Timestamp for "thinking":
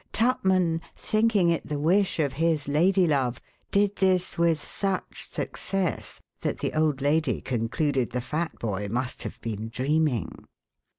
0.95-1.51